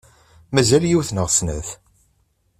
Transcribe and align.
Mazal 0.53 0.83
yiwet 0.87 1.09
neɣ 1.13 1.27
snat. 1.31 1.69